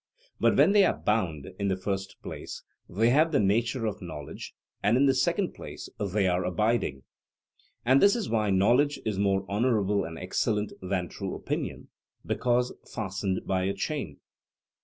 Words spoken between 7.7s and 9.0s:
And this is why knowledge